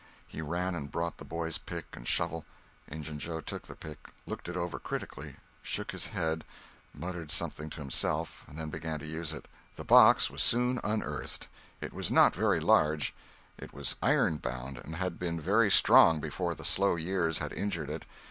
He 0.25 0.41
ran 0.41 0.73
and 0.73 0.89
brought 0.89 1.17
the 1.19 1.23
boys' 1.25 1.59
pick 1.59 1.95
and 1.95 2.07
shovel. 2.07 2.43
Injun 2.87 3.19
Joe 3.19 3.39
took 3.39 3.67
the 3.67 3.75
pick, 3.75 4.11
looked 4.25 4.49
it 4.49 4.57
over 4.57 4.79
critically, 4.79 5.35
shook 5.61 5.91
his 5.91 6.07
head, 6.07 6.43
muttered 6.91 7.29
something 7.29 7.69
to 7.69 7.81
himself, 7.81 8.43
and 8.47 8.57
then 8.57 8.71
began 8.71 8.97
to 8.97 9.05
use 9.05 9.31
it. 9.31 9.47
The 9.75 9.83
box 9.83 10.31
was 10.31 10.41
soon 10.41 10.79
unearthed. 10.83 11.47
It 11.81 11.93
was 11.93 12.09
not 12.09 12.33
very 12.33 12.59
large; 12.59 13.13
it 13.59 13.73
was 13.75 13.95
iron 14.01 14.37
bound 14.37 14.79
and 14.79 14.95
had 14.95 15.19
been 15.19 15.39
very 15.39 15.69
strong 15.69 16.19
before 16.19 16.55
the 16.55 16.65
slow 16.65 16.95
years 16.95 17.37
had 17.37 17.53
injured 17.53 17.91
it. 17.91 18.07